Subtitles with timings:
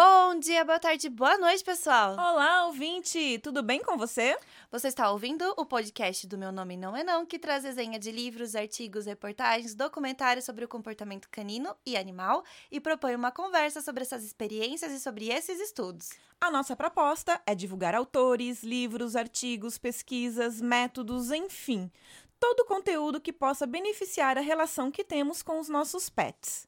[0.00, 2.12] Bom dia, boa tarde, boa noite, pessoal.
[2.12, 4.38] Olá, ouvinte, tudo bem com você?
[4.70, 8.12] Você está ouvindo o podcast do Meu Nome Não É Não, que traz desenha de
[8.12, 14.02] livros, artigos, reportagens, documentários sobre o comportamento canino e animal e propõe uma conversa sobre
[14.02, 16.10] essas experiências e sobre esses estudos.
[16.40, 21.90] A nossa proposta é divulgar autores, livros, artigos, pesquisas, métodos, enfim,
[22.38, 26.67] todo conteúdo que possa beneficiar a relação que temos com os nossos pets.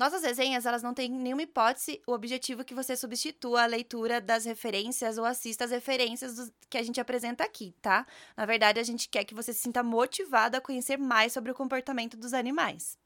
[0.00, 4.46] Nossas resenhas, elas não têm nenhuma hipótese o objetivo que você substitua a leitura das
[4.46, 8.06] referências ou assista as referências do, que a gente apresenta aqui, tá?
[8.34, 11.54] Na verdade, a gente quer que você se sinta motivado a conhecer mais sobre o
[11.54, 12.96] comportamento dos animais.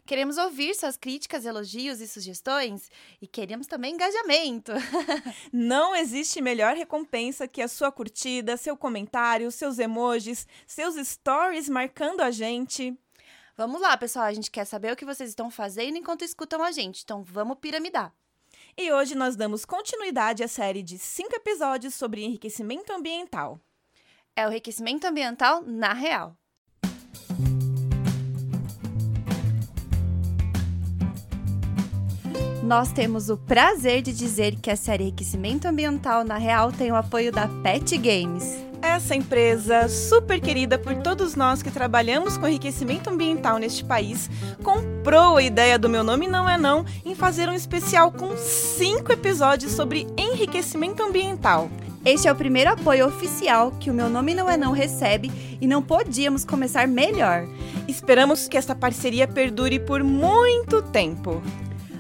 [0.06, 2.90] Queremos ouvir suas críticas, elogios e sugestões
[3.22, 4.72] e queremos também engajamento.
[5.54, 12.22] Não existe melhor recompensa que a sua curtida, seu comentário, seus emojis, seus stories marcando
[12.22, 12.98] a gente.
[13.56, 16.72] Vamos lá, pessoal, a gente quer saber o que vocês estão fazendo enquanto escutam a
[16.72, 18.14] gente, então vamos piramidar.
[18.78, 23.60] E hoje nós damos continuidade à série de cinco episódios sobre enriquecimento ambiental.
[24.36, 26.36] É o enriquecimento ambiental na real.
[32.64, 36.96] Nós temos o prazer de dizer que a série Enriquecimento Ambiental na Real tem o
[36.96, 38.64] apoio da Pet Games.
[38.80, 44.30] Essa empresa, super querida por todos nós que trabalhamos com enriquecimento ambiental neste país,
[44.64, 49.12] comprou a ideia do Meu Nome Não É Não em fazer um especial com cinco
[49.12, 51.68] episódios sobre enriquecimento ambiental.
[52.06, 55.66] Este é o primeiro apoio oficial que o Meu Nome Não É Não recebe e
[55.66, 57.48] não podíamos começar melhor.
[57.88, 61.42] Esperamos que esta parceria perdure por muito tempo.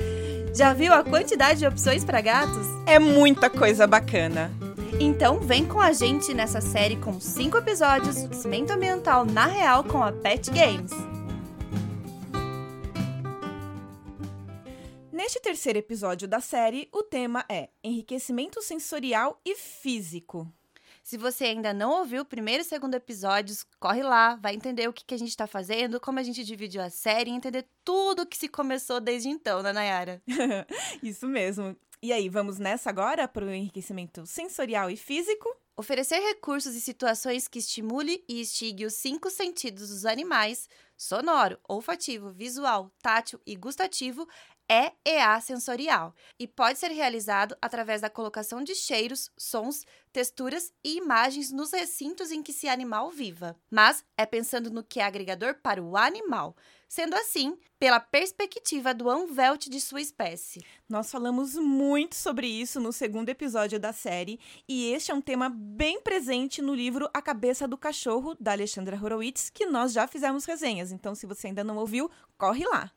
[0.55, 2.67] Já viu a quantidade de opções para gatos?
[2.85, 4.51] É muita coisa bacana.
[4.99, 9.83] Então vem com a gente nessa série com cinco episódios de Cimento Ambiental na Real
[9.83, 10.91] com a Pet Games.
[15.23, 20.51] Neste terceiro episódio da série, o tema é enriquecimento sensorial e físico.
[21.01, 24.91] Se você ainda não ouviu o primeiro e segundo episódios, corre lá, vai entender o
[24.91, 28.25] que, que a gente está fazendo, como a gente dividiu a série e entender tudo
[28.25, 30.21] que se começou desde então, né, Nayara?
[31.01, 31.73] Isso mesmo.
[32.01, 35.47] E aí, vamos nessa agora para o enriquecimento sensorial e físico?
[35.77, 42.31] Oferecer recursos e situações que estimule e instigue os cinco sentidos dos animais sonoro, olfativo,
[42.31, 44.27] visual, tátil e gustativo
[44.69, 50.97] é EA sensorial e pode ser realizado através da colocação de cheiros, sons, texturas e
[50.97, 53.55] imagens nos recintos em que esse animal viva.
[53.69, 56.55] Mas é pensando no que é agregador para o animal,
[56.87, 60.63] sendo assim pela perspectiva do Anvelt de sua espécie.
[60.87, 65.49] Nós falamos muito sobre isso no segundo episódio da série, e este é um tema
[65.49, 70.45] bem presente no livro A Cabeça do Cachorro, da Alexandra Horowitz, que nós já fizemos
[70.45, 70.91] resenhas.
[70.91, 72.91] Então, se você ainda não ouviu, corre lá.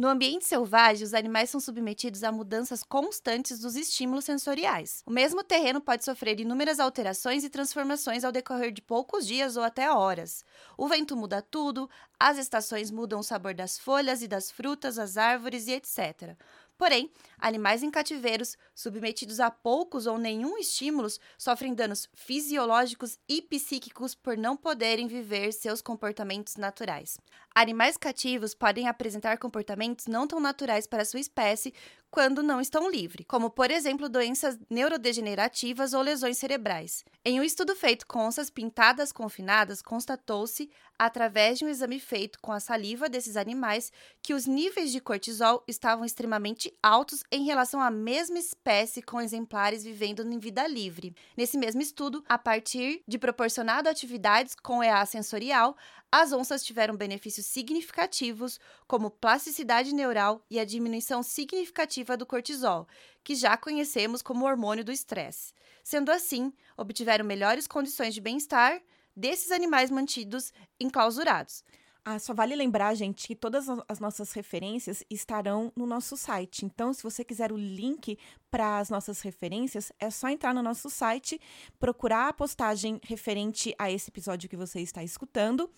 [0.00, 5.02] No ambiente selvagem, os animais são submetidos a mudanças constantes dos estímulos sensoriais.
[5.04, 9.62] O mesmo terreno pode sofrer inúmeras alterações e transformações ao decorrer de poucos dias ou
[9.62, 10.42] até horas.
[10.74, 11.86] O vento muda tudo,
[12.18, 16.34] as estações mudam o sabor das folhas e das frutas, as árvores e etc.
[16.80, 24.14] Porém, animais em cativeiros, submetidos a poucos ou nenhum estímulos, sofrem danos fisiológicos e psíquicos
[24.14, 27.18] por não poderem viver seus comportamentos naturais.
[27.54, 31.74] Animais cativos podem apresentar comportamentos não tão naturais para sua espécie
[32.10, 37.04] quando não estão livres, como, por exemplo, doenças neurodegenerativas ou lesões cerebrais.
[37.24, 42.52] Em um estudo feito com onças pintadas confinadas, constatou-se, através de um exame feito com
[42.52, 43.92] a saliva desses animais,
[44.22, 49.84] que os níveis de cortisol estavam extremamente altos em relação à mesma espécie com exemplares
[49.84, 51.14] vivendo em vida livre.
[51.36, 55.76] Nesse mesmo estudo, a partir de proporcionado atividades com EA sensorial,
[56.12, 62.88] as onças tiveram benefícios significativos, como plasticidade neural e a diminuição significativa do cortisol,
[63.22, 65.52] que já conhecemos como hormônio do estresse.
[65.84, 68.82] Sendo assim, obtiveram melhores condições de bem-estar
[69.14, 71.62] desses animais mantidos enclausurados.
[72.04, 76.64] Ah, só vale lembrar, gente, que todas as nossas referências estarão no nosso site.
[76.64, 78.18] Então, se você quiser o link
[78.50, 81.38] para as nossas referências, é só entrar no nosso site,
[81.78, 85.70] procurar a postagem referente a esse episódio que você está escutando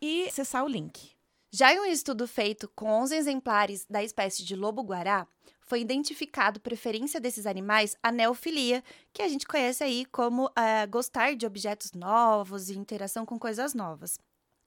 [0.00, 1.12] e acessar o link.
[1.54, 5.28] Já em um estudo feito com 11 exemplares da espécie de lobo-guará,
[5.60, 8.82] foi identificado preferência desses animais a neofilia,
[9.12, 13.74] que a gente conhece aí como uh, gostar de objetos novos e interação com coisas
[13.74, 14.18] novas.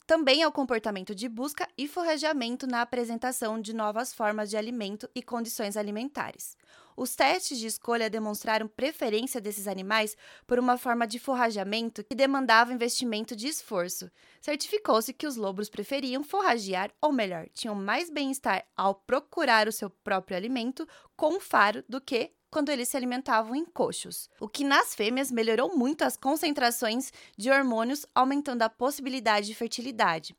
[0.06, 5.10] Também é o comportamento de busca e forrageamento na apresentação de novas formas de alimento
[5.12, 6.56] e condições alimentares.
[6.96, 10.16] Os testes de escolha demonstraram preferência desses animais
[10.46, 14.08] por uma forma de forrageamento que demandava investimento de esforço.
[14.40, 19.90] Certificou-se que os lobos preferiam forragear, ou melhor, tinham mais bem-estar ao procurar o seu
[19.90, 20.86] próprio alimento
[21.16, 25.76] com faro do que quando eles se alimentavam em coxos, o que nas fêmeas melhorou
[25.76, 30.34] muito as concentrações de hormônios, aumentando a possibilidade de fertilidade.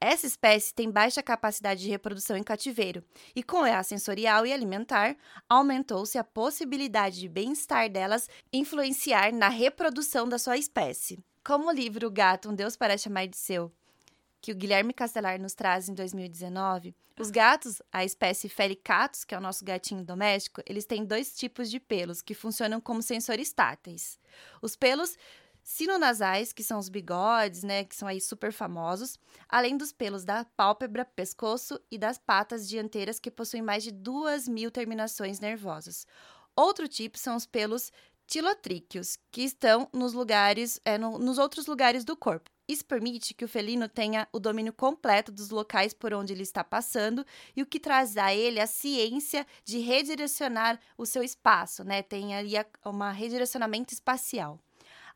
[0.00, 3.04] Essa espécie tem baixa capacidade de reprodução em cativeiro,
[3.36, 5.14] e com a sensorial e alimentar,
[5.46, 11.22] aumentou-se a possibilidade de bem-estar delas influenciar na reprodução da sua espécie.
[11.44, 13.70] Como o livro Gato, um Deus para chamar de seu,
[14.40, 19.38] que o Guilherme Castelar nos traz em 2019, os gatos, a espécie Felicatus, que é
[19.38, 24.20] o nosso gatinho doméstico, eles têm dois tipos de pelos que funcionam como sensores táteis.
[24.62, 25.16] Os pelos
[25.64, 29.18] sinonasais, que são os bigodes, né, que são aí super famosos,
[29.48, 34.46] além dos pelos da pálpebra, pescoço e das patas dianteiras, que possuem mais de duas
[34.46, 36.06] mil terminações nervosas.
[36.54, 37.92] Outro tipo são os pelos
[38.26, 42.48] tilotríqueos, que estão nos lugares, é, no, nos outros lugares do corpo.
[42.68, 46.62] Isso permite que o felino tenha o domínio completo dos locais por onde ele está
[46.62, 47.24] passando
[47.56, 52.02] e o que traz a ele a ciência de redirecionar o seu espaço, né?
[52.02, 52.52] Tem ali
[52.84, 54.60] um redirecionamento espacial.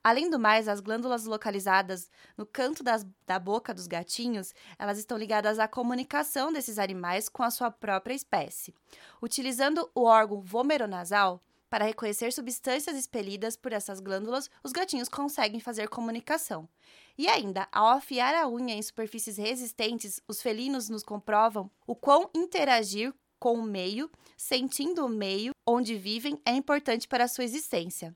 [0.03, 5.17] Além do mais, as glândulas localizadas no canto das, da boca dos gatinhos, elas estão
[5.17, 8.75] ligadas à comunicação desses animais com a sua própria espécie.
[9.23, 11.41] Utilizando o órgão vomeronasal,
[11.73, 16.69] para reconhecer substâncias expelidas por essas glândulas, os gatinhos conseguem fazer comunicação.
[17.17, 22.29] E ainda, ao afiar a unha em superfícies resistentes, os felinos nos comprovam o quão
[22.35, 28.15] interagir com o meio, sentindo o meio onde vivem, é importante para a sua existência.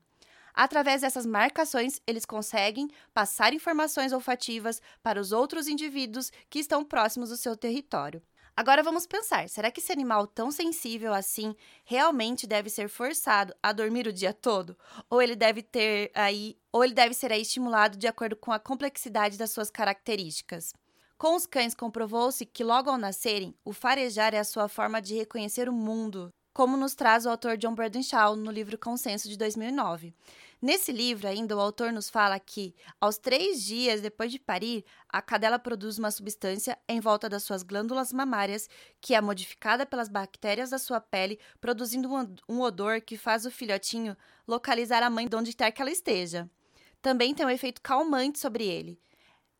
[0.53, 7.29] Através dessas marcações, eles conseguem passar informações olfativas para os outros indivíduos que estão próximos
[7.29, 8.21] do seu território.
[8.57, 13.71] Agora vamos pensar: será que esse animal tão sensível assim realmente deve ser forçado a
[13.71, 14.75] dormir o dia todo?
[15.11, 18.57] Ou ele deve ter aí, ou ele deve ser aí estimulado de acordo com a
[18.57, 20.73] complexidade das suas características?
[21.19, 25.15] Com os cães comprovou-se que logo ao nascerem, o farejar é a sua forma de
[25.15, 30.15] reconhecer o mundo, como nos traz o autor John Burdenshaw no livro Consenso de 2009.
[30.59, 35.21] Nesse livro, ainda, o autor nos fala que, aos três dias depois de parir, a
[35.21, 38.67] cadela produz uma substância em volta das suas glândulas mamárias,
[38.99, 42.09] que é modificada pelas bactérias da sua pele, produzindo
[42.49, 46.49] um odor que faz o filhotinho localizar a mãe de onde quer que ela esteja.
[47.03, 48.99] Também tem um efeito calmante sobre ele.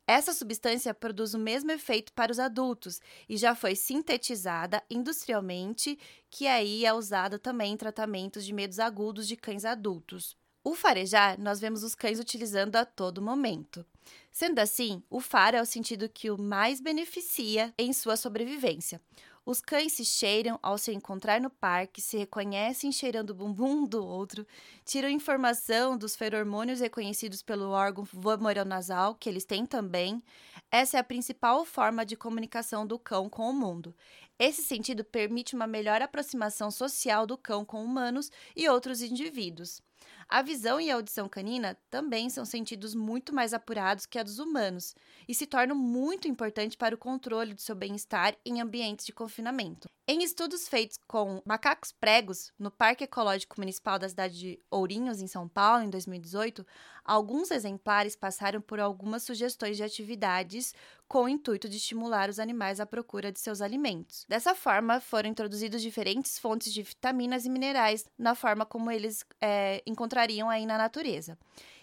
[0.07, 2.99] Essa substância produz o mesmo efeito para os adultos
[3.29, 5.99] e já foi sintetizada industrialmente,
[6.31, 10.35] que aí é usada também em tratamentos de medos agudos de cães adultos.
[10.67, 13.85] O farejar nós vemos os cães utilizando a todo momento.
[14.33, 18.99] Sendo assim, o faro é o sentido que o mais beneficia em sua sobrevivência.
[19.45, 24.05] Os cães se cheiram ao se encontrar no parque, se reconhecem cheirando o bumbum do
[24.05, 24.45] outro,
[24.83, 30.21] tiram informação dos feromônios reconhecidos pelo órgão vomeronasal, que eles têm também.
[30.69, 33.95] Essa é a principal forma de comunicação do cão com o mundo.
[34.37, 39.81] Esse sentido permite uma melhor aproximação social do cão com humanos e outros indivíduos.
[40.29, 44.39] A visão e a audição canina também são sentidos muito mais apurados que a dos
[44.39, 44.93] humanos
[45.25, 49.87] e se tornam muito importantes para o controle do seu bem-estar em ambientes de confinamento.
[50.09, 55.27] Em estudos feitos com macacos pregos no Parque Ecológico Municipal da cidade de Ourinhos, em
[55.27, 56.65] São Paulo, em 2018,
[57.03, 60.73] alguns exemplares passaram por algumas sugestões de atividades
[61.09, 64.25] com o intuito de estimular os animais à procura de seus alimentos.
[64.29, 69.83] Dessa forma, foram introduzidos diferentes fontes de vitaminas e minerais na forma como eles é,
[70.17, 71.37] encontrariam aí na natureza.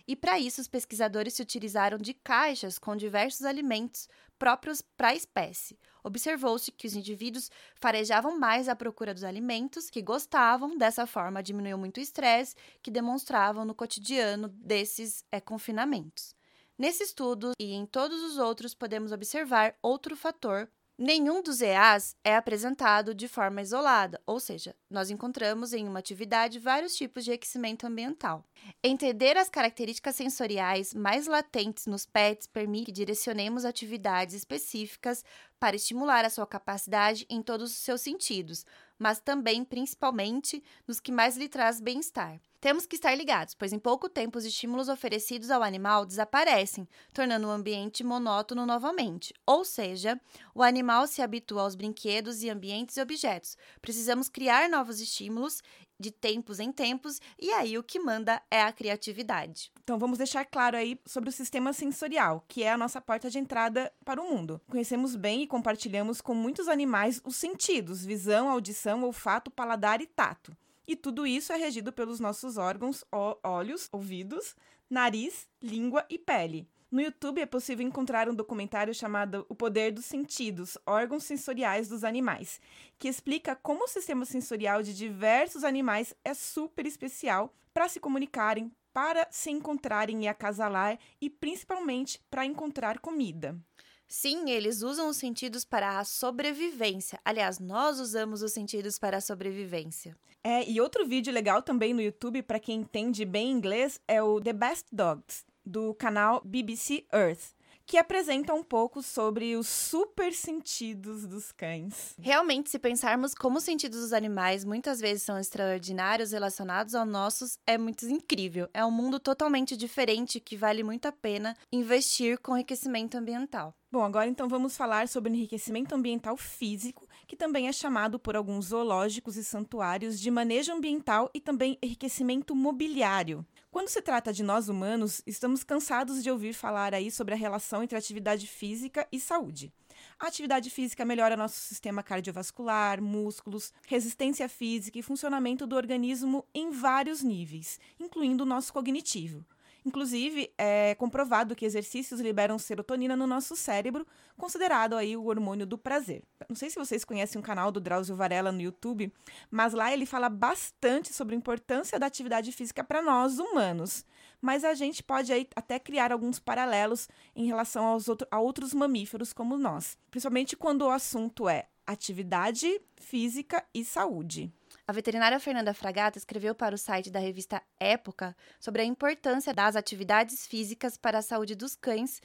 [0.06, 5.14] E para isso, os pesquisadores se utilizaram de caixas com diversos alimentos próprios para a
[5.14, 5.78] espécie.
[6.02, 11.78] Observou-se que os indivíduos farejavam mais à procura dos alimentos que gostavam, dessa forma diminuiu
[11.78, 16.34] muito o estresse que demonstravam no cotidiano desses é, confinamentos.
[16.76, 22.36] Nesse estudo e em todos os outros, podemos observar outro fator Nenhum dos EAs é
[22.36, 27.84] apresentado de forma isolada, ou seja, nós encontramos em uma atividade vários tipos de aquecimento
[27.84, 28.44] ambiental.
[28.80, 35.24] Entender as características sensoriais mais latentes nos pets permite que direcionemos atividades específicas
[35.58, 38.64] para estimular a sua capacidade em todos os seus sentidos,
[38.98, 42.40] mas também, principalmente, nos que mais lhe traz bem-estar.
[42.60, 47.46] Temos que estar ligados, pois em pouco tempo os estímulos oferecidos ao animal desaparecem, tornando
[47.46, 49.34] o ambiente monótono novamente.
[49.44, 50.18] Ou seja,
[50.54, 53.58] o animal se habitua aos brinquedos e ambientes e objetos.
[53.82, 55.62] Precisamos criar novos estímulos
[55.98, 59.70] de tempos em tempos, e aí o que manda é a criatividade.
[59.82, 63.38] Então vamos deixar claro aí sobre o sistema sensorial, que é a nossa porta de
[63.38, 64.60] entrada para o mundo.
[64.68, 70.56] Conhecemos bem e compartilhamos com muitos animais os sentidos: visão, audição, olfato, paladar e tato.
[70.86, 73.04] E tudo isso é regido pelos nossos órgãos,
[73.42, 74.54] olhos, ouvidos,
[74.90, 76.68] nariz, língua e pele.
[76.94, 82.04] No YouTube é possível encontrar um documentário chamado O Poder dos Sentidos Órgãos Sensoriais dos
[82.04, 82.60] Animais,
[83.00, 88.70] que explica como o sistema sensorial de diversos animais é super especial para se comunicarem,
[88.92, 93.58] para se encontrarem e acasalar e principalmente para encontrar comida.
[94.06, 97.18] Sim, eles usam os sentidos para a sobrevivência.
[97.24, 100.16] Aliás, nós usamos os sentidos para a sobrevivência.
[100.44, 104.40] É, e outro vídeo legal também no YouTube para quem entende bem inglês é o
[104.40, 107.54] The Best Dogs do canal BBC Earth,
[107.86, 112.14] que apresenta um pouco sobre os super sentidos dos cães.
[112.18, 117.58] Realmente, se pensarmos como os sentidos dos animais muitas vezes são extraordinários relacionados aos nossos,
[117.66, 118.68] é muito incrível.
[118.72, 123.74] É um mundo totalmente diferente que vale muito a pena investir com enriquecimento ambiental.
[123.92, 128.34] Bom, agora então vamos falar sobre o enriquecimento ambiental físico, que também é chamado por
[128.34, 133.46] alguns zoológicos e santuários de manejo ambiental e também enriquecimento mobiliário.
[133.74, 137.82] Quando se trata de nós humanos, estamos cansados de ouvir falar aí sobre a relação
[137.82, 139.72] entre atividade física e saúde.
[140.16, 146.70] A atividade física melhora nosso sistema cardiovascular, músculos, resistência física e funcionamento do organismo em
[146.70, 149.44] vários níveis, incluindo o nosso cognitivo.
[149.84, 155.76] Inclusive, é comprovado que exercícios liberam serotonina no nosso cérebro, considerado aí o hormônio do
[155.76, 156.22] prazer.
[156.48, 159.12] Não sei se vocês conhecem o canal do Drauzio Varela no YouTube,
[159.50, 164.06] mas lá ele fala bastante sobre a importância da atividade física para nós humanos.
[164.40, 168.72] Mas a gente pode aí até criar alguns paralelos em relação aos outro, a outros
[168.72, 174.50] mamíferos como nós, principalmente quando o assunto é atividade física e saúde.
[174.86, 179.76] A veterinária Fernanda Fragata escreveu para o site da revista Época sobre a importância das
[179.76, 182.20] atividades físicas para a saúde dos cães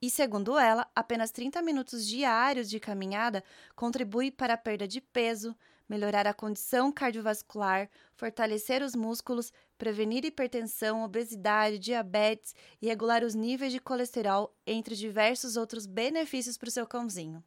[0.00, 3.42] e, segundo ela, apenas 30 minutos diários de caminhada
[3.74, 5.56] contribui para a perda de peso,
[5.88, 13.72] melhorar a condição cardiovascular, fortalecer os músculos, prevenir hipertensão, obesidade, diabetes e regular os níveis
[13.72, 17.42] de colesterol, entre diversos outros benefícios para o seu cãozinho.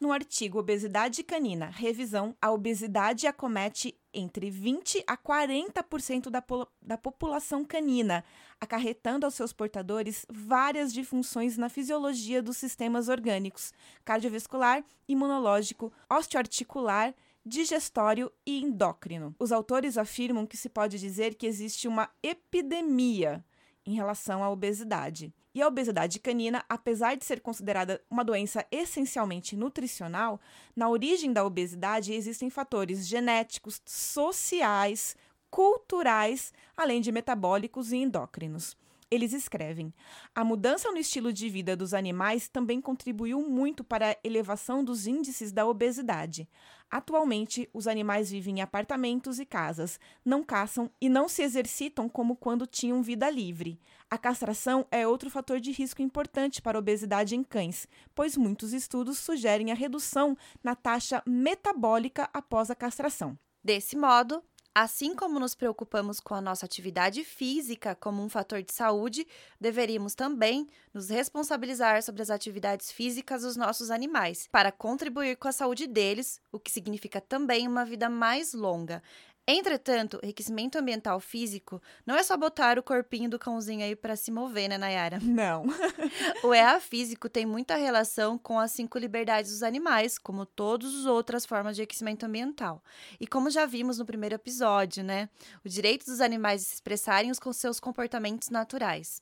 [0.00, 6.42] No artigo Obesidade Canina, revisão, a obesidade acomete entre 20 a 40% da,
[6.80, 8.24] da população canina,
[8.60, 13.72] acarretando aos seus portadores várias disfunções na fisiologia dos sistemas orgânicos,
[14.04, 17.14] cardiovascular, imunológico, osteoarticular,
[17.44, 19.34] digestório e endócrino.
[19.38, 23.44] Os autores afirmam que se pode dizer que existe uma epidemia
[23.86, 25.32] em relação à obesidade.
[25.54, 30.40] E a obesidade canina, apesar de ser considerada uma doença essencialmente nutricional,
[30.74, 35.16] na origem da obesidade existem fatores genéticos, sociais,
[35.50, 38.76] culturais, além de metabólicos e endócrinos.
[39.08, 39.94] Eles escrevem:
[40.34, 45.06] a mudança no estilo de vida dos animais também contribuiu muito para a elevação dos
[45.06, 46.48] índices da obesidade.
[46.94, 52.36] Atualmente, os animais vivem em apartamentos e casas, não caçam e não se exercitam como
[52.36, 53.80] quando tinham vida livre.
[54.08, 58.72] A castração é outro fator de risco importante para a obesidade em cães, pois muitos
[58.72, 63.36] estudos sugerem a redução na taxa metabólica após a castração.
[63.60, 64.40] Desse modo,
[64.76, 69.24] Assim como nos preocupamos com a nossa atividade física como um fator de saúde,
[69.60, 75.52] deveríamos também nos responsabilizar sobre as atividades físicas dos nossos animais, para contribuir com a
[75.52, 79.00] saúde deles, o que significa também uma vida mais longa.
[79.46, 84.30] Entretanto, enriquecimento ambiental físico não é só botar o corpinho do cãozinho aí para se
[84.30, 85.18] mover, né, Nayara?
[85.22, 85.64] Não.
[86.42, 91.04] o EA físico tem muita relação com as cinco liberdades dos animais, como todas as
[91.04, 92.82] outras formas de enriquecimento ambiental.
[93.20, 95.28] E como já vimos no primeiro episódio, né?
[95.62, 99.20] O direito dos animais de se expressarem com seus comportamentos naturais.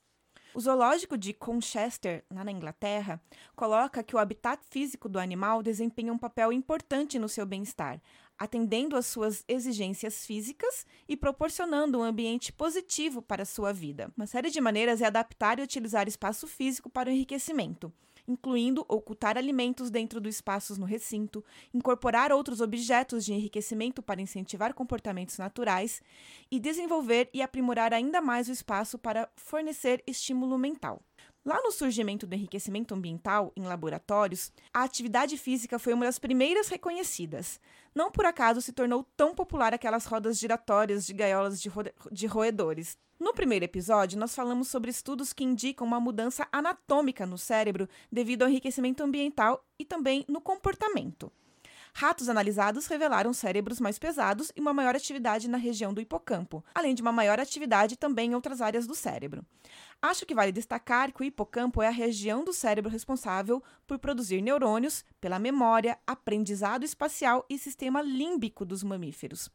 [0.55, 3.19] O zoológico de Conchester, lá na Inglaterra,
[3.57, 7.99] coloca que o habitat físico do animal desempenha um papel importante no seu bem-estar,
[8.43, 14.13] atendendo às suas exigências físicas e proporcionando um ambiente positivo para a sua vida.
[14.17, 17.93] Uma série de maneiras é adaptar e utilizar espaço físico para o enriquecimento,
[18.27, 24.75] incluindo ocultar alimentos dentro dos espaços no recinto, incorporar outros objetos de enriquecimento para incentivar
[24.75, 26.03] comportamentos naturais
[26.51, 31.01] e desenvolver e aprimorar ainda mais o espaço para fornecer estímulo mental.
[31.45, 36.69] Lá no surgimento do enriquecimento ambiental em laboratórios, a atividade física foi uma das primeiras
[36.69, 37.59] reconhecidas.
[37.93, 41.83] Não por acaso se tornou tão popular aquelas rodas giratórias de gaiolas de, ro
[42.13, 42.97] de roedores.
[43.19, 48.43] No primeiro episódio, nós falamos sobre estudos que indicam uma mudança anatômica no cérebro devido
[48.43, 51.33] ao enriquecimento ambiental e também no comportamento.
[51.95, 56.95] Ratos analisados revelaram cérebros mais pesados e uma maior atividade na região do hipocampo, além
[56.95, 59.45] de uma maior atividade também em outras áreas do cérebro.
[60.01, 64.41] Acho que vale destacar que o hipocampo é a região do cérebro responsável por produzir
[64.41, 69.51] neurônios pela memória, aprendizado espacial e sistema límbico dos mamíferos.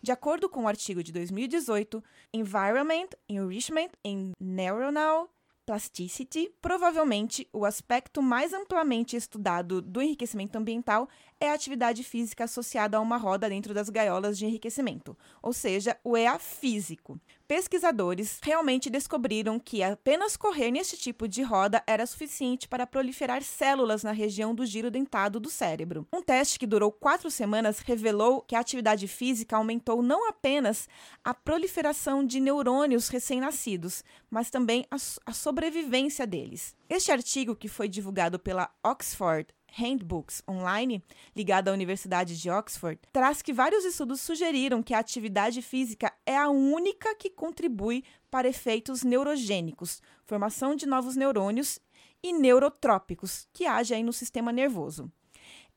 [0.00, 5.28] De acordo com o artigo de 2018, Environment, Enrichment and Neuronal
[5.70, 12.96] Plasticity, provavelmente o aspecto mais amplamente estudado do enriquecimento ambiental é a atividade física associada
[12.96, 17.20] a uma roda dentro das gaiolas de enriquecimento, ou seja, o EA físico.
[17.50, 24.04] Pesquisadores realmente descobriram que apenas correr neste tipo de roda era suficiente para proliferar células
[24.04, 26.06] na região do giro dentado do cérebro.
[26.12, 30.88] Um teste que durou quatro semanas revelou que a atividade física aumentou não apenas
[31.24, 34.94] a proliferação de neurônios recém-nascidos, mas também a,
[35.26, 36.76] a sobrevivência deles.
[36.88, 41.02] Este artigo, que foi divulgado pela Oxford Handbooks Online,
[41.34, 46.36] ligada à Universidade de Oxford, traz que vários estudos sugeriram que a atividade física é
[46.36, 51.78] a única que contribui para efeitos neurogênicos, formação de novos neurônios
[52.22, 55.10] e neurotrópicos, que agem no sistema nervoso.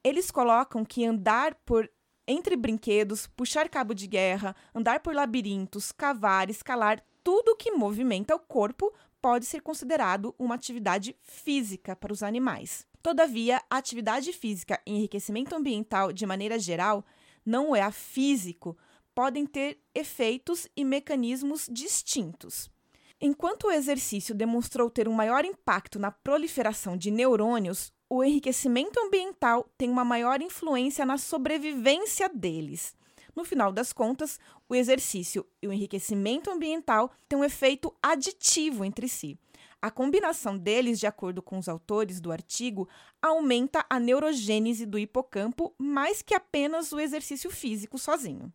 [0.04, 1.90] Eles colocam que andar por
[2.28, 8.40] entre brinquedos, puxar cabo de guerra, andar por labirintos, cavar, escalar, tudo que movimenta o
[8.40, 12.86] corpo pode ser considerado uma atividade física para os animais.
[13.04, 17.06] Todavia, a atividade física e enriquecimento ambiental, de maneira geral,
[17.46, 18.78] não é a físico,
[19.14, 22.72] podem ter efeitos e mecanismos distintos.
[23.20, 29.70] Enquanto o exercício demonstrou ter um maior impacto na proliferação de neurônios, o enriquecimento ambiental
[29.78, 32.96] tem uma maior influência na sobrevivência deles.
[33.36, 34.40] No final das contas,
[34.70, 39.38] o exercício e o enriquecimento ambiental têm um efeito aditivo entre si.
[39.84, 42.88] A combinação deles, de acordo com os autores do artigo,
[43.22, 48.50] aumenta a neurogênese do hipocampo mais que apenas o exercício físico sozinho.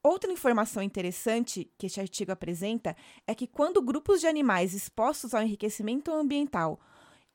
[0.00, 2.96] Outra informação interessante que este artigo apresenta
[3.26, 6.78] é que quando grupos de animais expostos ao enriquecimento ambiental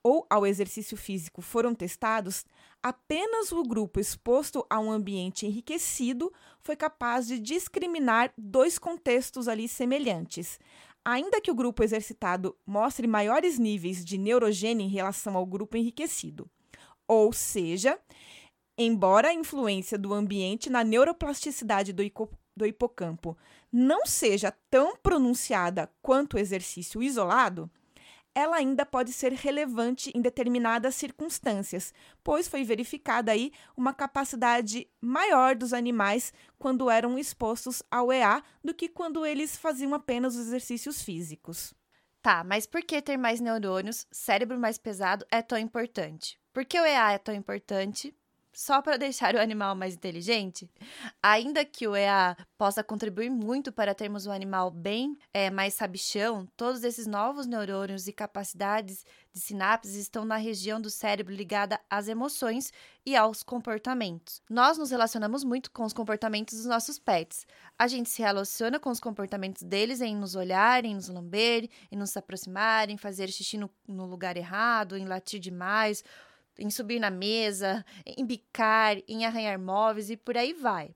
[0.01, 2.45] ou ao exercício físico foram testados,
[2.81, 9.67] apenas o grupo exposto a um ambiente enriquecido foi capaz de discriminar dois contextos ali
[9.67, 10.57] semelhantes,
[11.05, 16.49] ainda que o grupo exercitado mostre maiores níveis de neurogênio em relação ao grupo enriquecido.
[17.07, 17.99] Ou seja,
[18.77, 22.03] embora a influência do ambiente na neuroplasticidade do,
[22.55, 23.37] do hipocampo
[23.71, 27.69] não seja tão pronunciada quanto o exercício isolado,
[28.35, 31.93] ela ainda pode ser relevante em determinadas circunstâncias,
[32.23, 38.73] pois foi verificada aí uma capacidade maior dos animais quando eram expostos ao EA do
[38.73, 41.73] que quando eles faziam apenas os exercícios físicos.
[42.21, 46.39] Tá, mas por que ter mais neurônios, cérebro mais pesado, é tão importante?
[46.53, 48.15] Por que o EA é tão importante?
[48.53, 50.69] Só para deixar o animal mais inteligente?
[51.21, 56.47] Ainda que o EA possa contribuir muito para termos um animal bem é, mais sabichão,
[56.55, 62.07] todos esses novos neurônios e capacidades de sinapses estão na região do cérebro ligada às
[62.07, 62.71] emoções
[63.03, 64.41] e aos comportamentos.
[64.49, 67.47] Nós nos relacionamos muito com os comportamentos dos nossos pets.
[67.77, 71.97] A gente se relaciona com os comportamentos deles em nos olhar, em nos lamber, em
[71.97, 76.03] nos aproximar, em fazer xixi no, no lugar errado, em latir demais
[76.57, 80.95] em subir na mesa, em bicar, em arranhar móveis e por aí vai.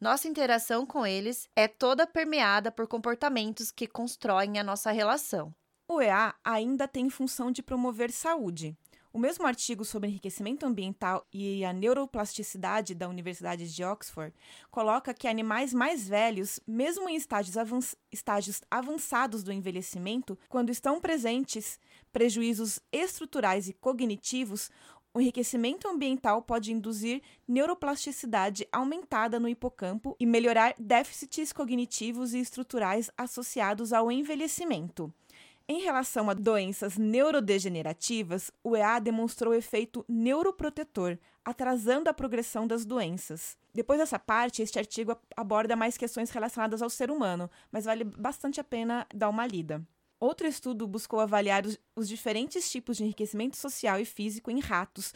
[0.00, 5.54] Nossa interação com eles é toda permeada por comportamentos que constroem a nossa relação.
[5.86, 8.76] O EA ainda tem função de promover saúde.
[9.14, 14.34] O mesmo artigo sobre enriquecimento ambiental e a neuroplasticidade da Universidade de Oxford
[14.72, 21.00] coloca que animais mais velhos, mesmo em estágios, avanç estágios avançados do envelhecimento, quando estão
[21.00, 21.78] presentes
[22.12, 24.68] prejuízos estruturais e cognitivos,
[25.14, 33.08] o enriquecimento ambiental pode induzir neuroplasticidade aumentada no hipocampo e melhorar déficits cognitivos e estruturais
[33.16, 35.14] associados ao envelhecimento.
[35.68, 43.56] Em relação a doenças neurodegenerativas, o EA demonstrou efeito neuroprotetor, atrasando a progressão das doenças.
[43.72, 48.60] Depois dessa parte, este artigo aborda mais questões relacionadas ao ser humano, mas vale bastante
[48.60, 49.82] a pena dar uma lida.
[50.18, 55.12] Outro estudo buscou avaliar os, os diferentes tipos de enriquecimento social e físico em ratos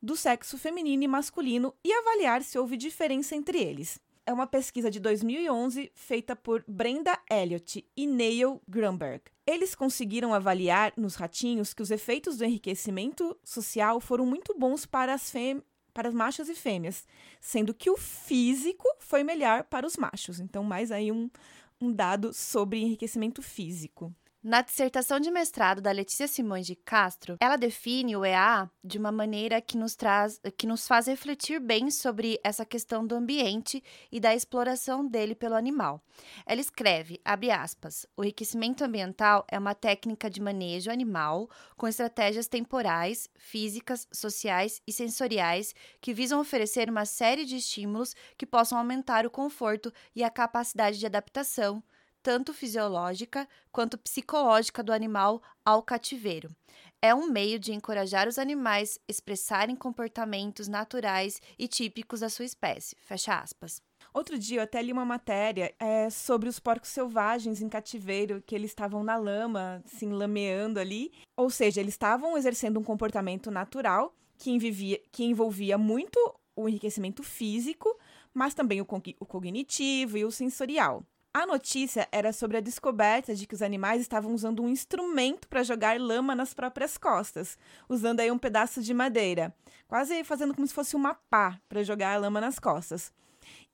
[0.00, 3.98] do sexo feminino e masculino e avaliar se houve diferença entre eles.
[4.26, 9.22] É uma pesquisa de 2011 feita por Brenda Elliott e Neil Grunberg.
[9.46, 15.12] Eles conseguiram avaliar nos ratinhos que os efeitos do enriquecimento social foram muito bons para
[15.12, 17.06] as fêmeas para os machos e fêmeas,
[17.40, 20.40] sendo que o físico foi melhor para os machos.
[20.40, 21.30] Então, mais aí um,
[21.80, 24.12] um dado sobre enriquecimento físico.
[24.46, 29.10] Na dissertação de mestrado da Letícia Simões de Castro, ela define o EA de uma
[29.10, 34.20] maneira que nos traz, que nos faz refletir bem sobre essa questão do ambiente e
[34.20, 36.04] da exploração dele pelo animal.
[36.44, 42.46] Ela escreve, abre aspas, o enriquecimento ambiental é uma técnica de manejo animal com estratégias
[42.46, 49.24] temporais, físicas, sociais e sensoriais que visam oferecer uma série de estímulos que possam aumentar
[49.24, 51.82] o conforto e a capacidade de adaptação,
[52.24, 56.50] tanto fisiológica quanto psicológica do animal ao cativeiro.
[57.02, 62.46] É um meio de encorajar os animais a expressarem comportamentos naturais e típicos da sua
[62.46, 62.96] espécie.
[62.98, 63.82] Fecha aspas.
[64.14, 68.54] Outro dia eu até li uma matéria é, sobre os porcos selvagens em cativeiro, que
[68.54, 71.12] eles estavam na lama, se lameando ali.
[71.36, 76.18] Ou seja, eles estavam exercendo um comportamento natural que, envivia, que envolvia muito
[76.56, 77.94] o enriquecimento físico,
[78.32, 78.86] mas também o,
[79.20, 81.04] o cognitivo e o sensorial.
[81.36, 85.64] A notícia era sobre a descoberta de que os animais estavam usando um instrumento para
[85.64, 89.52] jogar lama nas próprias costas, usando aí um pedaço de madeira,
[89.88, 93.12] quase fazendo como se fosse uma pá para jogar a lama nas costas.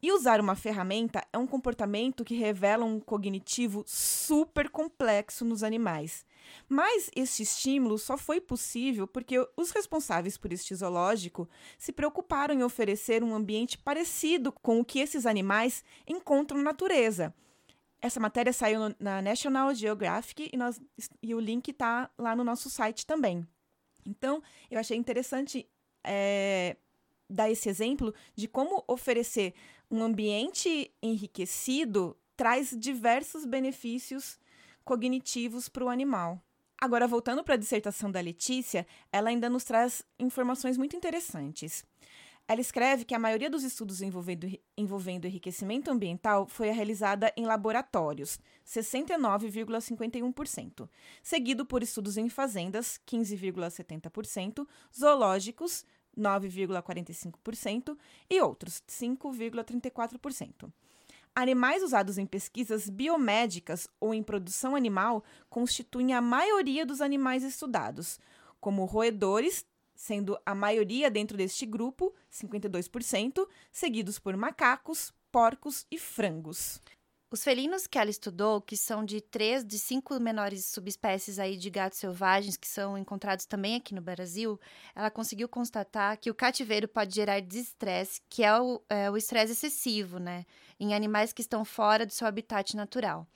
[0.02, 6.24] E usar uma ferramenta é um comportamento que revela um cognitivo super complexo nos animais.
[6.66, 11.46] Mas este estímulo só foi possível porque os responsáveis por este zoológico
[11.76, 17.34] se preocuparam em oferecer um ambiente parecido com o que esses animais encontram na natureza
[18.00, 20.80] essa matéria saiu na National Geographic e, nós,
[21.22, 23.46] e o link está lá no nosso site também.
[24.06, 25.68] Então, eu achei interessante
[26.02, 26.76] é,
[27.28, 29.54] dar esse exemplo de como oferecer
[29.90, 34.38] um ambiente enriquecido traz diversos benefícios
[34.84, 36.42] cognitivos para o animal.
[36.80, 41.84] Agora, voltando para a dissertação da Letícia, ela ainda nos traz informações muito interessantes.
[42.50, 48.40] Ela escreve que a maioria dos estudos envolvendo, envolvendo enriquecimento ambiental foi realizada em laboratórios,
[48.66, 50.88] 69,51%,
[51.22, 55.86] seguido por estudos em fazendas, 15,70%, zoológicos,
[56.18, 57.96] 9,45%
[58.28, 60.72] e outros, 5,34%.
[61.32, 68.18] Animais usados em pesquisas biomédicas ou em produção animal constituem a maioria dos animais estudados,
[68.60, 69.64] como roedores,
[70.00, 76.80] sendo a maioria dentro deste grupo, 52%, seguidos por macacos, porcos e frangos.
[77.30, 81.68] Os felinos que ela estudou, que são de três de cinco menores subespécies aí de
[81.68, 84.58] gatos selvagens que são encontrados também aqui no Brasil,
[84.96, 90.18] ela conseguiu constatar que o cativeiro pode gerar desestresse, que é o é estresse excessivo,
[90.18, 90.46] né?
[90.80, 93.26] Em animais que estão fora do seu habitat natural.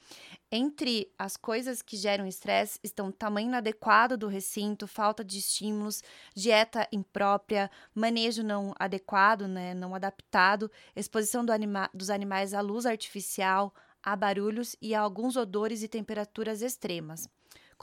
[0.50, 6.02] Entre as coisas que geram estresse estão tamanho inadequado do recinto, falta de estímulos,
[6.34, 12.86] dieta imprópria, manejo não adequado, né, não adaptado, exposição do anima dos animais à luz
[12.86, 17.28] artificial, a barulhos e a alguns odores e temperaturas extremas.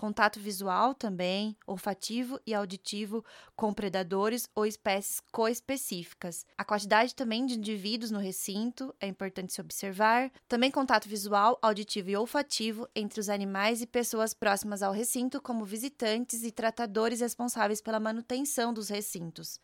[0.02, 3.24] Contato visual também, olfativo e auditivo
[3.56, 6.44] com predadores ou espécies coespecíficas.
[6.58, 10.32] A quantidade também de indivíduos no recinto é importante se observar.
[10.48, 15.64] Também contato visual, auditivo e olfativo entre os animais e pessoas próximas ao recinto, como
[15.64, 19.62] visitantes e tratadores responsáveis pela manutenção dos recintos.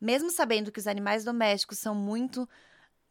[0.00, 2.48] Mesmo sabendo que os animais domésticos são muito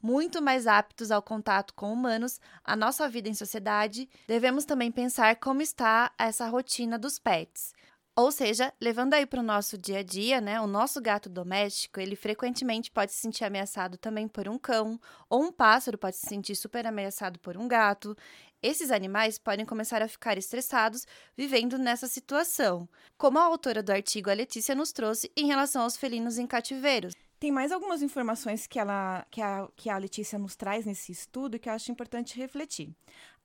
[0.02, 5.36] muito mais aptos ao contato com humanos, a nossa vida em sociedade, devemos também pensar
[5.38, 7.74] como está essa rotina dos pets.
[8.20, 10.60] Ou seja, levando aí para o nosso dia a dia, né?
[10.60, 15.44] O nosso gato doméstico, ele frequentemente pode se sentir ameaçado também por um cão, ou
[15.44, 18.18] um pássaro pode se sentir super ameaçado por um gato.
[18.60, 21.06] Esses animais podem começar a ficar estressados
[21.38, 25.96] vivendo nessa situação, como a autora do artigo, a Letícia, nos trouxe em relação aos
[25.96, 27.14] felinos em cativeiros.
[27.40, 31.60] Tem mais algumas informações que, ela, que, a, que a Letícia nos traz nesse estudo
[31.60, 32.96] que eu acho importante refletir.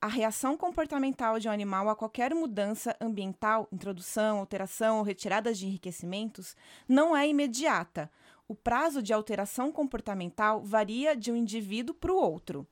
[0.01, 5.67] A reação comportamental de um animal a qualquer mudança ambiental, introdução, alteração ou retirada de
[5.67, 6.57] enriquecimentos,
[6.89, 8.11] não é imediata.
[8.49, 12.67] O prazo de alteração comportamental varia de um indivíduo para o outro.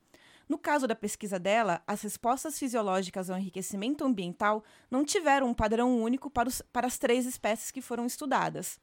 [0.48, 6.00] No caso da pesquisa dela, as respostas fisiológicas ao enriquecimento ambiental não tiveram um padrão
[6.02, 8.80] único para, os, para as três espécies que foram estudadas.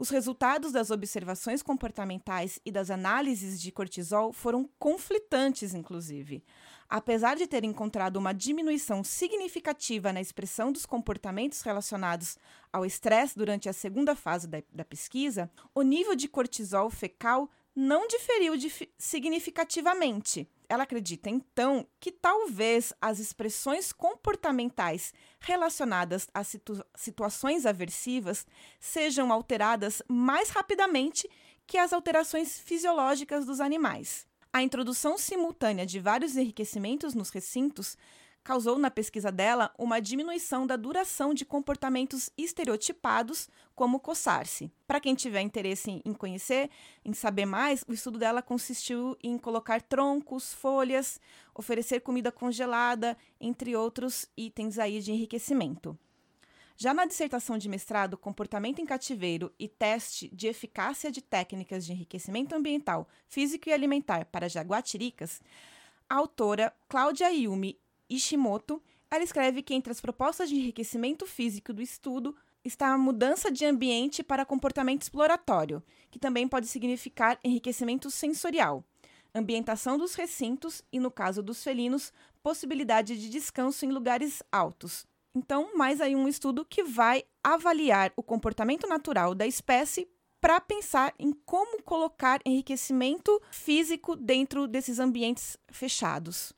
[0.00, 6.42] Os resultados das observações comportamentais e das análises de cortisol foram conflitantes, inclusive.
[6.88, 12.38] Apesar de ter encontrado uma diminuição significativa na expressão dos comportamentos relacionados
[12.72, 18.08] ao estresse durante a segunda fase da, da pesquisa, o nível de cortisol fecal não
[18.08, 18.54] diferiu
[18.96, 20.48] significativamente.
[20.70, 28.46] Ela acredita, então, que talvez as expressões comportamentais relacionadas a situ situações aversivas
[28.78, 31.28] sejam alteradas mais rapidamente
[31.66, 34.24] que as alterações fisiológicas dos animais.
[34.52, 37.98] A introdução simultânea de vários enriquecimentos nos recintos
[38.42, 44.70] causou na pesquisa dela uma diminuição da duração de comportamentos estereotipados, como coçar-se.
[44.86, 46.70] Para quem tiver interesse em conhecer,
[47.04, 51.20] em saber mais, o estudo dela consistiu em colocar troncos, folhas,
[51.54, 55.98] oferecer comida congelada, entre outros itens aí de enriquecimento.
[56.76, 61.92] Já na dissertação de mestrado Comportamento em Cativeiro e Teste de Eficácia de Técnicas de
[61.92, 65.42] Enriquecimento Ambiental, Físico e Alimentar para Jaguatiricas,
[66.08, 67.78] a autora Cláudia Yumi
[68.10, 73.50] Ishimoto, ela escreve que entre as propostas de enriquecimento físico do estudo está a mudança
[73.50, 78.84] de ambiente para comportamento exploratório, que também pode significar enriquecimento sensorial,
[79.34, 85.06] ambientação dos recintos e, no caso dos felinos, possibilidade de descanso em lugares altos.
[85.34, 90.08] Então, mais aí um estudo que vai avaliar o comportamento natural da espécie
[90.40, 96.52] para pensar em como colocar enriquecimento físico dentro desses ambientes fechados.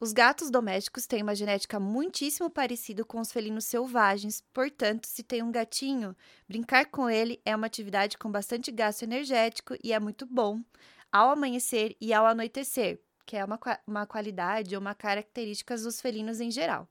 [0.00, 5.42] Os gatos domésticos têm uma genética muitíssimo parecida com os felinos selvagens, portanto, se tem
[5.42, 6.16] um gatinho,
[6.48, 10.62] brincar com ele é uma atividade com bastante gasto energético e é muito bom
[11.10, 16.40] ao amanhecer e ao anoitecer, que é uma, uma qualidade ou uma característica dos felinos
[16.40, 16.88] em geral.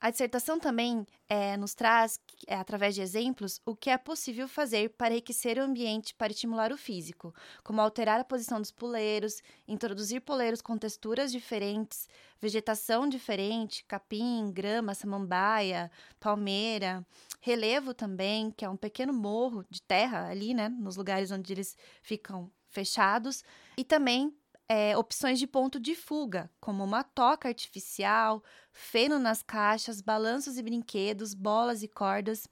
[0.00, 4.88] A dissertação também é, nos traz, é, através de exemplos, o que é possível fazer
[4.96, 10.22] para enriquecer o ambiente para estimular o físico, como alterar a posição dos poleiros, introduzir
[10.22, 12.08] poleiros com texturas diferentes,
[12.40, 17.06] vegetação diferente, capim, grama, samambaia, palmeira,
[17.38, 21.76] relevo também, que é um pequeno morro de terra ali, né, nos lugares onde eles
[22.02, 23.44] ficam fechados,
[23.76, 24.34] e também
[24.72, 28.40] é, opções de ponto de fuga, como uma toca artificial,
[28.72, 32.46] feno nas caixas, balanços e brinquedos, bolas e cordas.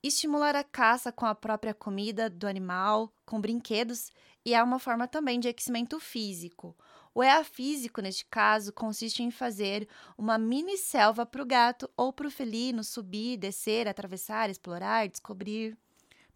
[0.00, 4.12] Estimular a caça com a própria comida do animal, com brinquedos,
[4.44, 6.76] e é uma forma também de aquecimento físico.
[7.12, 12.12] O EA físico, neste caso, consiste em fazer uma mini selva para o gato ou
[12.12, 15.76] para o felino subir, descer, atravessar, explorar, descobrir.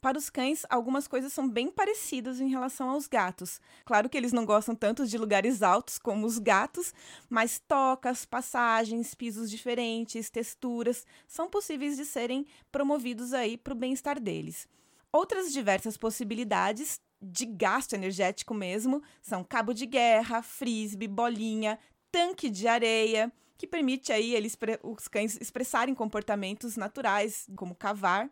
[0.01, 3.61] Para os cães, algumas coisas são bem parecidas em relação aos gatos.
[3.85, 6.95] Claro que eles não gostam tanto de lugares altos como os gatos,
[7.29, 14.21] mas tocas, passagens, pisos diferentes, texturas são possíveis de serem promovidos aí para o bem-estar
[14.21, 14.69] deles.
[15.11, 21.77] Outras diversas possibilidades de gasto energético mesmo são cabo de guerra, frisbee, bolinha,
[22.13, 28.31] tanque de areia, que permite aí eles, os cães expressarem comportamentos naturais, como cavar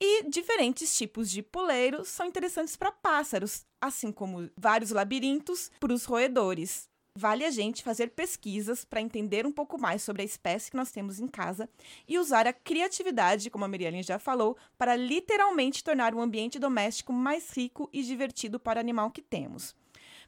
[0.00, 6.04] e diferentes tipos de poleiro são interessantes para pássaros, assim como vários labirintos para os
[6.04, 6.88] roedores.
[7.16, 10.92] Vale a gente fazer pesquisas para entender um pouco mais sobre a espécie que nós
[10.92, 11.68] temos em casa
[12.06, 17.12] e usar a criatividade, como a Miriam já falou, para literalmente tornar o ambiente doméstico
[17.12, 19.74] mais rico e divertido para o animal que temos.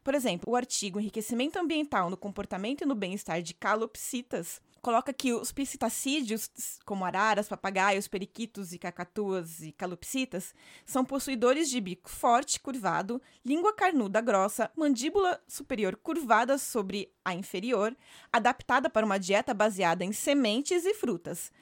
[0.02, 5.32] Por exemplo, o artigo Enriquecimento Ambiental no Comportamento e no Bem-Estar de Calopsitas coloca que
[5.32, 6.50] os piscitacídeos,
[6.84, 13.72] como araras, papagaios, periquitos e cacatuas e calopsitas, são possuidores de bico forte, curvado, língua
[13.74, 17.96] carnuda grossa, mandíbula superior curvada sobre a inferior,
[18.32, 21.52] adaptada para uma dieta baseada em sementes e frutas.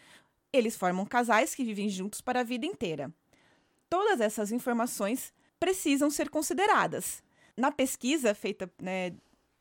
[0.52, 3.12] Eles formam casais que vivem juntos para a vida inteira.
[3.90, 7.22] Todas essas informações precisam ser consideradas.
[7.56, 9.12] Na pesquisa feita né,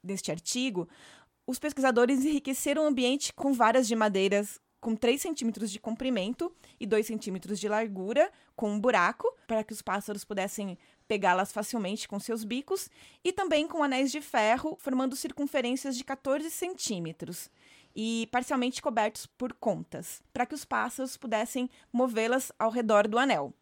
[0.04, 0.88] neste artigo,
[1.48, 6.86] os pesquisadores enriqueceram o ambiente com varas de madeiras com 3 centímetros de comprimento e
[6.86, 12.20] 2 centímetros de largura, com um buraco, para que os pássaros pudessem pegá-las facilmente com
[12.20, 12.90] seus bicos,
[13.24, 17.50] e também com anéis de ferro, formando circunferências de 14 centímetros
[17.96, 23.54] e parcialmente cobertos por contas, para que os pássaros pudessem movê-las ao redor do anel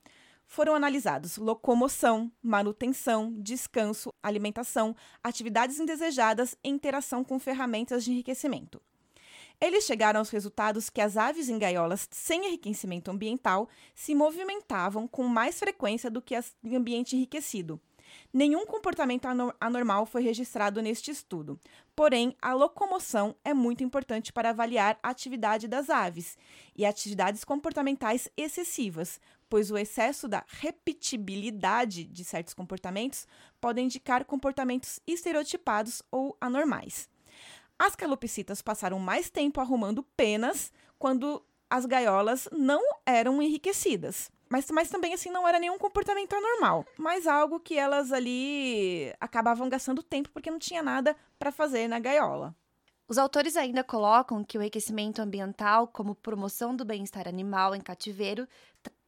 [0.48, 8.82] foram analisados locomoção, manutenção, descanso, alimentação, atividades indesejadas e interação com ferramentas de enriquecimento.
[9.60, 15.24] Eles chegaram aos resultados que as aves em gaiolas sem enriquecimento ambiental se movimentavam com
[15.24, 17.80] mais frequência do que as em ambiente enriquecido.
[18.34, 19.28] Nenhum comportamento
[19.60, 21.60] anormal foi registrado neste estudo.
[21.96, 26.38] Porém, a locomoção é muito importante para avaliar a atividade das aves
[26.76, 33.28] e atividades comportamentais excessivas, pois o excesso da repetibilidade de certos comportamentos
[33.60, 37.10] pode indicar comportamentos estereotipados ou anormais.
[37.78, 44.32] As calopsitas passaram mais tempo arrumando penas quando as gaiolas não eram enriquecidas.
[44.50, 46.86] Mas, mas também, assim, não era nenhum comportamento anormal.
[46.98, 52.00] Mas algo que elas ali acabavam gastando tempo porque não tinha nada para fazer na
[52.00, 52.56] gaiola.
[53.08, 58.48] Os autores ainda colocam que o enriquecimento ambiental, como promoção do bem-estar animal em cativeiro,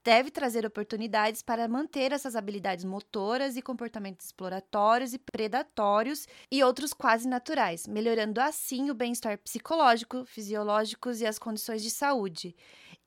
[0.07, 6.93] deve trazer oportunidades para manter essas habilidades motoras e comportamentos exploratórios e predatórios e outros
[6.93, 12.55] quase naturais, melhorando assim o bem-estar psicológico, fisiológicos e as condições de saúde.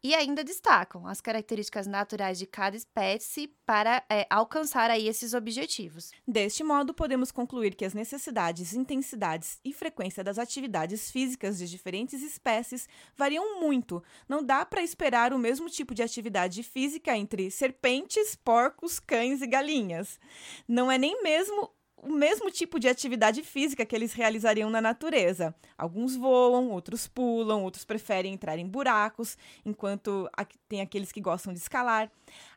[0.02, 6.10] E ainda destacam as características naturais de cada espécie para é, alcançar aí esses objetivos.
[6.26, 12.22] Deste modo, podemos concluir que as necessidades, intensidades e frequência das atividades físicas de diferentes
[12.22, 14.02] espécies variam muito.
[14.26, 19.46] Não dá para esperar o mesmo tipo de atividade física entre serpentes, porcos, cães e
[19.46, 20.18] galinhas.
[20.66, 21.70] Não é nem mesmo
[22.02, 25.54] o mesmo tipo de atividade física que eles realizariam na natureza.
[25.76, 30.28] Alguns voam, outros pulam, outros preferem entrar em buracos, enquanto
[30.68, 32.10] tem aqueles que gostam de escalar.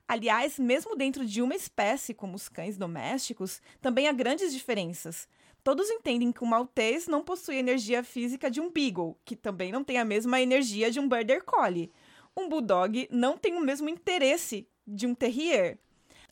[0.08, 5.28] Aliás, mesmo dentro de uma espécie, como os cães domésticos, também há grandes diferenças.
[5.64, 9.84] Todos entendem que um maltês não possui energia física de um beagle, que também não
[9.84, 11.92] tem a mesma energia de um border collie.
[12.36, 15.80] Um bulldog não tem o mesmo interesse de um terrier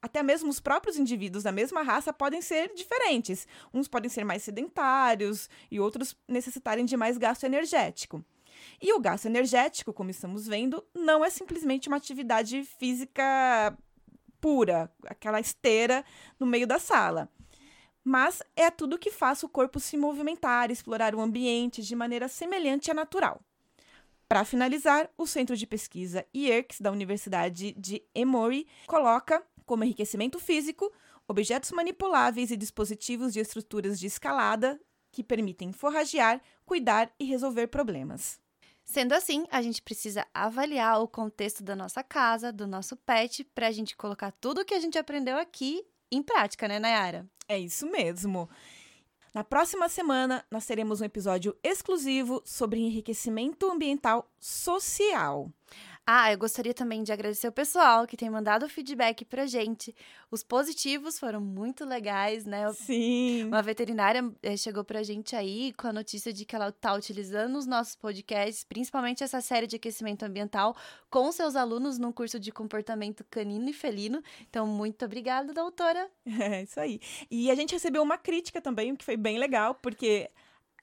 [0.02, 3.48] até mesmo os próprios indivíduos da mesma raça podem ser diferentes.
[3.74, 8.24] Uns podem ser mais sedentários e outros necessitarem de mais gasto energético.
[8.82, 13.78] E o gasto energético, como estamos vendo, não é simplesmente uma atividade física
[14.40, 16.04] pura, aquela esteira
[16.40, 17.30] no meio da sala.
[18.04, 22.90] Mas é tudo que faz o corpo se movimentar, explorar o ambiente de maneira semelhante
[22.90, 23.40] à natural.
[24.32, 30.92] Para finalizar, o Centro de Pesquisa IERCS da Universidade de Emory coloca como enriquecimento físico,
[31.26, 34.78] objetos manipuláveis e dispositivos de estruturas de escalada
[35.10, 38.38] que permitem forragear, cuidar e resolver problemas.
[38.84, 43.68] Sendo assim, a gente precisa avaliar o contexto da nossa casa, do nosso pet, para
[43.68, 47.26] a gente colocar tudo o que a gente aprendeu aqui em prática, né, Nayara?
[47.48, 48.50] É isso mesmo.
[49.34, 55.50] Na próxima semana, nós teremos um episódio exclusivo sobre enriquecimento ambiental social.
[56.14, 59.96] Ah, eu gostaria também de agradecer o pessoal que tem mandado feedback pra gente.
[60.30, 62.70] Os positivos foram muito legais, né?
[62.74, 63.46] Sim.
[63.46, 67.58] Uma veterinária eh, chegou pra gente aí com a notícia de que ela tá utilizando
[67.58, 70.76] os nossos podcasts, principalmente essa série de aquecimento ambiental,
[71.10, 74.22] com seus alunos num curso de comportamento canino e felino.
[74.50, 76.10] Então, muito obrigada, doutora.
[76.42, 77.00] É, isso aí.
[77.30, 80.30] E a gente recebeu uma crítica também, que foi bem legal, porque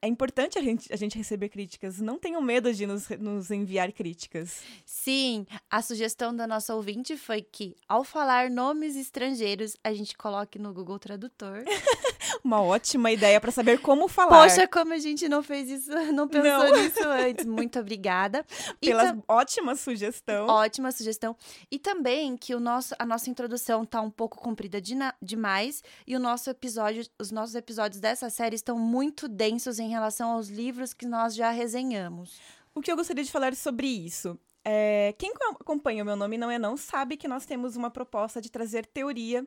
[0.00, 2.00] é importante a gente, a gente receber críticas.
[2.00, 4.62] Não tenham medo de nos, nos enviar críticas.
[4.84, 10.58] Sim, a sugestão da nossa ouvinte foi que, ao falar nomes estrangeiros, a gente coloque
[10.58, 11.64] no Google Tradutor.
[12.44, 14.42] Uma ótima ideia para saber como falar.
[14.42, 16.82] Poxa, como a gente não fez isso, não pensou não.
[16.82, 17.44] nisso antes.
[17.44, 18.44] Muito obrigada.
[18.80, 20.46] Pela ótima sugestão.
[20.46, 21.34] Ótima sugestão.
[21.70, 26.16] E também que o nosso, a nossa introdução tá um pouco comprida de demais e
[26.16, 30.48] o nosso episódio, os nossos episódios dessa série estão muito densos em em relação aos
[30.48, 32.38] livros que nós já resenhamos.
[32.74, 34.38] O que eu gostaria de falar sobre isso?
[34.64, 38.40] É, quem acompanha o meu nome não é não sabe que nós temos uma proposta
[38.40, 39.46] de trazer teoria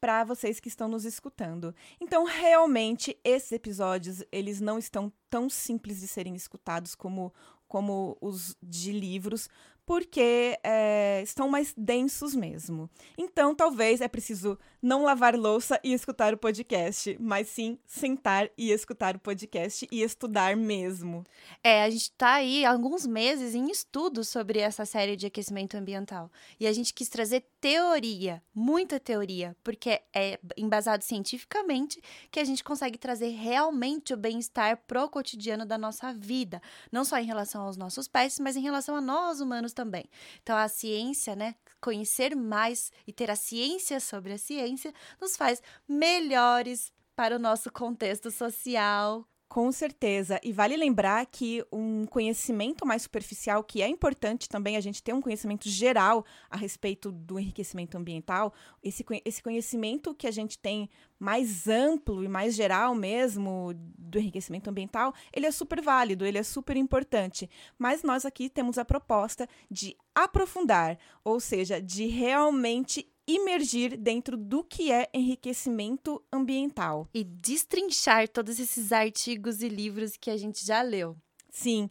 [0.00, 1.74] para vocês que estão nos escutando.
[2.00, 7.32] Então, realmente, esses episódios, eles não estão tão simples de serem escutados como
[7.68, 9.48] como os de livros,
[9.86, 12.90] porque é, estão mais densos mesmo.
[13.16, 18.70] Então, talvez é preciso não lavar louça e escutar o podcast, mas sim sentar e
[18.70, 21.24] escutar o podcast e estudar mesmo.
[21.62, 26.30] É, a gente está aí alguns meses em estudos sobre essa série de aquecimento ambiental.
[26.58, 32.62] E a gente quis trazer teoria, muita teoria, porque é embasado cientificamente que a gente
[32.62, 36.60] consegue trazer realmente o bem-estar pro cotidiano da nossa vida,
[36.92, 40.08] não só em relação aos nossos pets, mas em relação a nós humanos também.
[40.42, 45.62] Então, a ciência, né, conhecer mais e ter a ciência sobre a ciência, nos faz
[45.86, 50.40] melhores para o nosso contexto social, com certeza.
[50.42, 55.12] E vale lembrar que um conhecimento mais superficial, que é importante também a gente ter
[55.12, 60.90] um conhecimento geral a respeito do enriquecimento ambiental, esse, esse conhecimento que a gente tem
[61.18, 66.42] mais amplo e mais geral mesmo do enriquecimento ambiental, ele é super válido, ele é
[66.42, 67.48] super importante.
[67.78, 74.62] Mas nós aqui temos a proposta de aprofundar, ou seja, de realmente imergir dentro do
[74.62, 77.08] que é enriquecimento ambiental.
[77.12, 81.16] E destrinchar todos esses artigos e livros que a gente já leu.
[81.50, 81.90] Sim.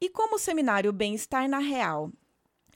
[0.00, 2.10] E como o seminário Bem-Estar na Real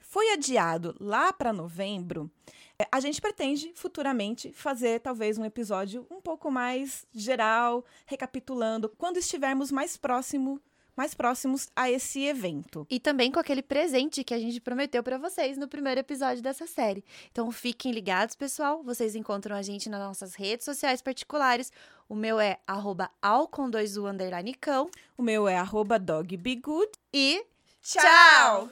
[0.01, 2.29] foi adiado lá para novembro,
[2.77, 9.17] é, a gente pretende futuramente fazer talvez um episódio um pouco mais geral, recapitulando, quando
[9.17, 10.59] estivermos mais próximo
[11.01, 12.85] mais próximos a esse evento.
[12.87, 16.67] E também com aquele presente que a gente prometeu para vocês no primeiro episódio dessa
[16.67, 17.03] série.
[17.31, 18.83] Então fiquem ligados, pessoal.
[18.83, 21.71] Vocês encontram a gente nas nossas redes sociais particulares.
[22.07, 24.91] O meu é arroba u underline cão.
[25.17, 26.91] O meu é arroba dogbegood.
[27.11, 27.43] E
[27.81, 28.69] tchau!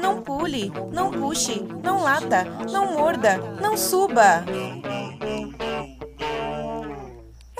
[0.00, 4.44] Não pule, não puxe, não lata, não morda, não suba.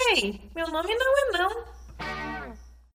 [0.08, 1.71] Ei, meu nome não é não.